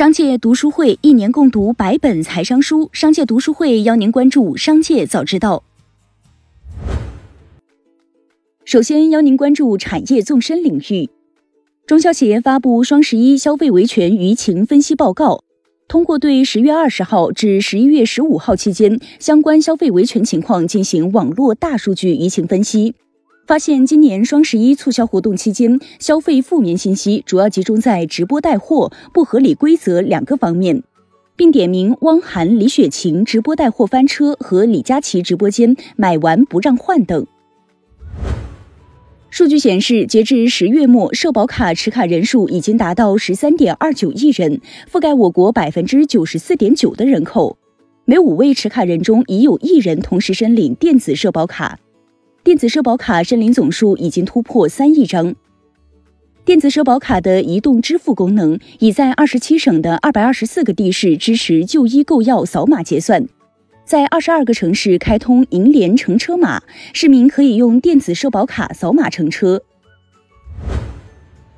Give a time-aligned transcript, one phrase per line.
[0.00, 5.62] 商界读书会一年共读百本财商书，商界读书会邀您关注商界早知道。
[8.64, 11.10] 首先邀您关注产业纵深领域，
[11.86, 15.44] 中消协发布双十一消费维权舆情分析报告，
[15.86, 22.94] 通过对十月二十号至十一月十五号期间相关消费维权情况进行网络大数据舆情分析。
[23.50, 30.84] 发现今年双十一促销活动期间，消费负面信息主要集中在直播带货、不合理规则两个方面，
[31.34, 37.26] 并点名汪涵、李雪琴直播带货翻车和李佳琦直播间买完不让换等。
[39.30, 47.58] 数据显示，截至十月末，社保卡持卡人数已经达到十三点二九亿人，覆盖我国百分之九十四点九的人口。
[48.04, 51.80] 每五位持卡人中已有一人同时申领电子社保卡。
[52.42, 55.34] 电子社保卡申领总数已经突破三亿张。
[56.42, 63.28] 电子社保卡的移动支付功能已在二十七省的二百二十四个地市支持就医购药扫码结算，
[63.84, 66.62] 在二十二个城市开通银联乘车码，
[66.94, 69.62] 市民可以用电子社保卡扫码乘车。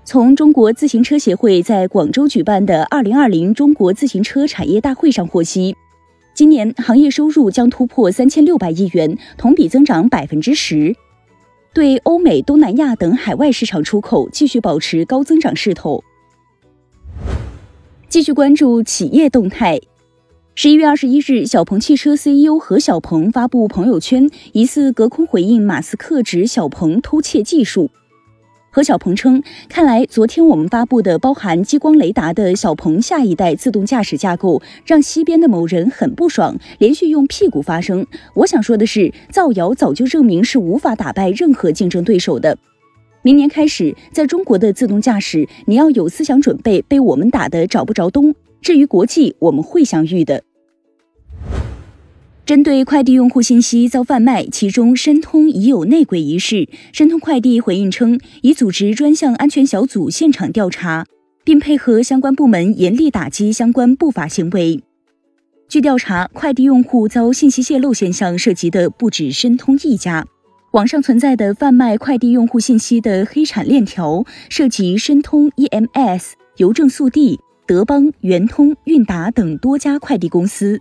[0.05, 5.77] 从中国自行车协会在广州举办的二零二零中国自行车产业大会上获悉。
[6.35, 10.97] 今年行业收入将突破三千六百亿元，同比增长百分之十。
[11.75, 16.03] 对欧美、东南亚等海外市场出口继续保持高增长势头。
[18.09, 19.79] 继续关注企业动态。
[20.55, 27.91] 十一月二十一日，小鹏汽车 CEO 何小鹏发布朋友圈，疑似隔空回应马斯克指小鹏偷窃技术。
[28.75, 38.07] 何小鹏称：“看来昨天我们发布的包含激光雷达的小鹏下一代自动驾驶架构，让西边的某人很不爽，连续用屁股发声。
[38.33, 42.57] 我想说的是，造谣早就证明是无法打败任何竞争对手的。
[43.21, 48.35] 明年开始，在中国的自动驾驶，你要有思想准备被我们打得找不着东。
[48.63, 50.45] 至于国际，我们会相遇的。”
[52.53, 61.07] 针对快递用户信息遭贩卖，其中申通已有内鬼一事，申通快递回应称，已组织专项安全小组现场调查，
[61.45, 64.83] 并配合相关部门严厉打击相关不法行为。
[65.67, 70.27] 据调查，快递用户遭信息泄露现象涉及的不止申通一家，
[70.73, 80.79] 网上存在的贩卖快递用户信息的黑产链条涉及申通、EMS、邮政速递、德邦、圆通、韵达等多家快递公司。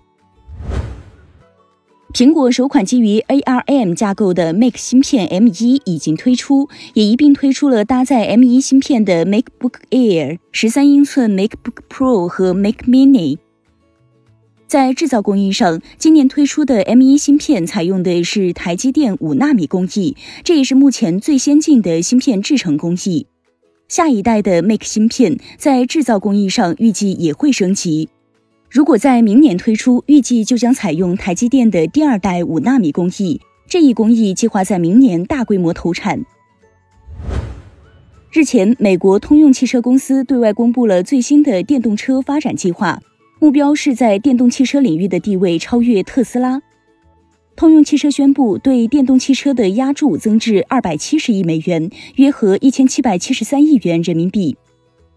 [2.14, 12.76] 苹果首款基于 ARM 架构的 Mac 芯片 M1 已经推出，也一并推出了搭载 M1 芯片的 MacBook Air、十三英寸 MacBook Pro 和 Mac
[12.86, 13.38] Mini。
[14.68, 23.26] 在制造工艺上，今年推出的 M1 芯片采用的是台积电五纳米工艺，这也是目前最先进的芯片制成工艺。
[23.88, 28.10] 下一代的 Mac 芯片在制造工艺上预计也会升级。
[28.72, 33.42] 如果在明年推出，预计就将采用台积电的第二代五纳米工艺。
[33.68, 36.24] 这一工艺计划在明年大规模投产。
[38.32, 43.02] 日前，美国通用汽车公司对外公布了最新的电动车发展计划，
[43.42, 46.62] 目标是在电动汽车领域的地位超越特斯拉。
[47.58, 54.56] 通用汽车宣布对电动汽车的押注增至二百七十亿美元，约合一千七百七十三亿元人民币。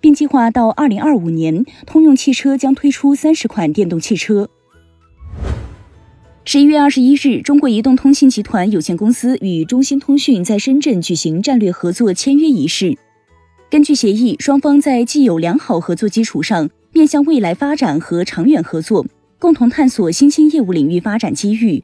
[0.05, 4.51] 并计划到二零二五年，通用汽车将推出三十款电动汽车。
[6.45, 12.99] 十一月二十一日，中国移动通信集团有限公司与中兴通讯在深圳举行战略合作签约仪式。
[13.71, 19.07] 根据协议，双方在既有良好合作基础上，面向未来发展和长远合作，
[19.39, 21.83] 共同探索新兴业务领域发展机遇，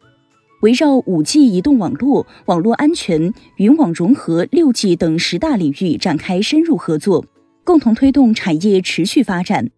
[0.61, 7.25] 围绕五 G 移动网络、网络安全、云网融合、六 G 等十大领域展开深入合作。
[7.65, 9.71] 共同推动产业持续发展。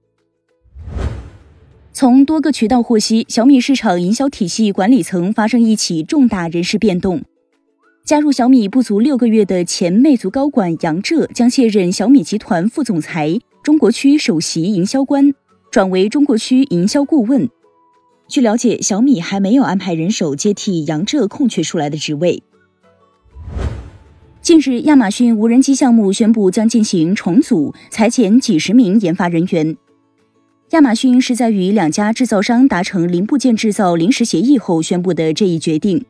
[1.93, 7.23] 从多个渠道获悉，小米市场营销体系管理层发生一起重大人事变动。
[8.05, 15.35] 加入小米不足六个月的前魅族高管杨浙将卸任小米集团副总裁、中国区首席营销官，
[15.71, 17.49] 转为中国区营销顾问。
[18.27, 22.43] 据了解，小米还没有安排人手接替杨浙空缺出来的职位。
[24.43, 29.77] 近日，亚马逊无人机项目宣布将进行重组，裁减几十名研发人员。
[30.71, 36.05] 亚马逊是在与两家制造商达成零部件制造临时协议后宣布的这一决定。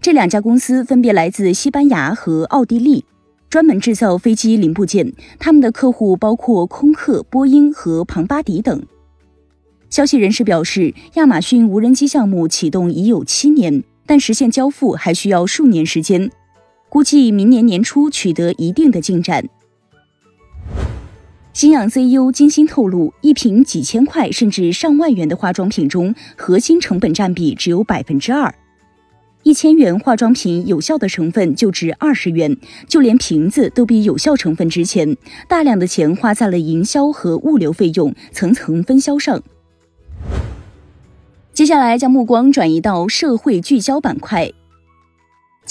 [0.00, 3.04] 这两家公司分别来自西班牙和奥地利，
[3.50, 5.12] 专门制造飞机零部件。
[5.38, 8.82] 他们的客户包括空客、波音和庞巴迪等。
[9.90, 16.30] 消息人士表示，亚马逊无人机项目启动已有七年，但实现交付还需要数年时间。
[16.92, 19.48] 估计明年年初取得一定的进展。
[21.54, 28.54] 新氧 CEO 金星透露，一瓶几千块甚至上万元的化妆品中，核心成本占比只有百分之二。
[29.42, 32.54] 一千元化妆品有效的成分就值二十元，
[32.86, 35.16] 就连瓶子都比有效成分值钱。
[35.48, 39.42] 大量的钱花在了营销和物流费用，层层分销上。
[41.54, 44.52] 接下来将目光转移到社会聚焦板块。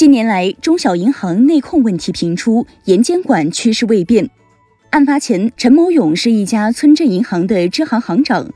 [0.02, 4.32] 近年来，中小银行内控问题频出，严监管趋势未变。
[4.90, 8.52] 案发前，陈某勇是一家村镇银行的支行行长。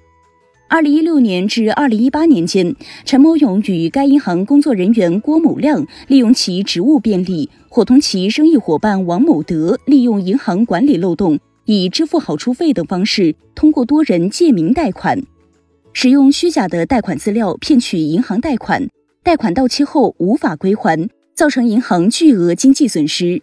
[0.67, 15.21] 二零一六年至二零一八年间，陈某勇与该银行工作人员郭某亮利用其职务便利，伙同其生意伙伴王某德利用银行管理漏洞，以支付好处费等方式，通过多人借名贷款，
[15.93, 18.89] 使用虚假的贷款资料骗取银行贷款，
[19.21, 23.41] 贷款到期后无法归还，造成银行巨额经济损失。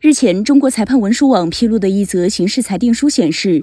[0.00, 3.62] 日前，中国裁判文书网披露的一则刑事裁定书显示，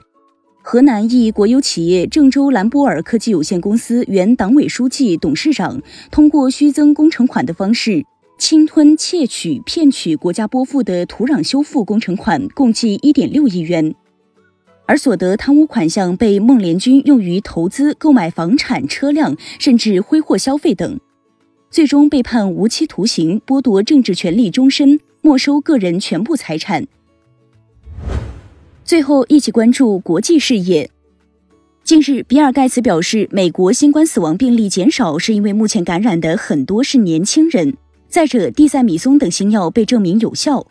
[0.61, 5.81] 河南一国有企业郑州兰博尔科技有限公司原党委书记、董事长，
[6.11, 8.05] 通过虚增工程款的方式，
[8.37, 13.95] 侵吞、窃取、骗取国家拨付的土壤修复工程款共计一点六亿元，
[14.91, 20.99] 而所得贪污款项被孟连军用于投资、购买房产、车辆，甚至挥霍消费等，
[21.69, 24.99] 最终被判无期徒刑，剥夺政治权利终身。
[25.21, 26.85] 没收个人全部财产。
[28.83, 30.91] 最后，一起关注国际事业。
[31.85, 37.77] 近日，比尔·盖茨表示，美国新冠死亡病例减少是因为目前感染的很多是年轻人。
[38.09, 40.67] 再者，地塞米松等新药被证明有效。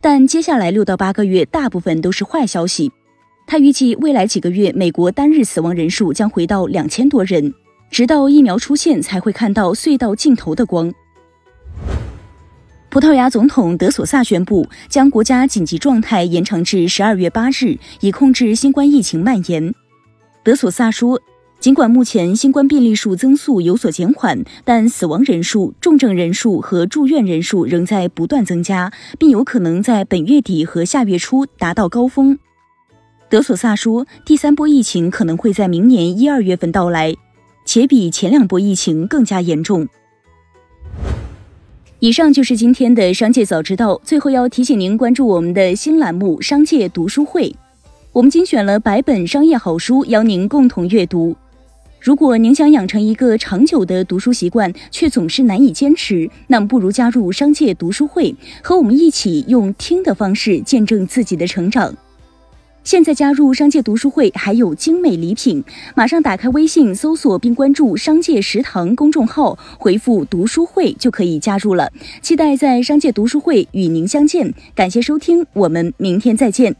[0.00, 2.90] 但接下来六到八个月，大部分都是坏消息。
[3.46, 7.52] 他预计未来几个月，美国单日死亡人数将回到两千多人，
[7.90, 10.92] 直到疫苗出现，才会看到隧道尽头的光。
[12.88, 19.74] 葡萄牙总统德索萨宣布，将国家紧急状态延长至十二月八日，以控制新冠疫情蔓延。
[20.42, 21.20] 德索萨说，
[21.58, 32.38] 尽管目前新冠病例数增速有所减缓，但死亡人数、重症人数和住院人数仍在不断增加，并有可能在本月底和下月初达到高峰。
[33.34, 37.16] 德索萨说，第三波疫情可能会在明年一二月份到来，
[37.66, 39.88] 且比前两波疫情更加严重。
[41.98, 44.00] 以上就是今天的商界早知道。
[44.04, 47.48] 最后要提醒您关注我们的新栏目《商界读书会》，
[48.12, 51.34] 我们精选了百本商业好书，邀您共同阅读。
[51.98, 58.32] 如果您想养成一个长久的读书习惯，却总是难以坚持，那么不如加入商界读书会，
[58.62, 61.92] 和我们一起用听的方式见证自己的成长。
[62.84, 65.64] 现在加入商界读书会还有精美礼品，
[65.96, 71.90] 马上打开微信搜索并关注“商界食堂”公众号，回复“读书会”就可以加入了。
[72.20, 76.76] 期待在商界读书会与您相见，感谢收听，我们明天再见。